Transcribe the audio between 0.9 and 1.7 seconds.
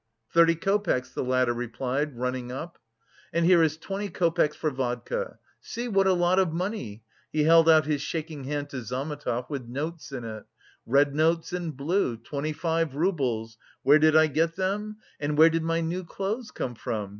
the latter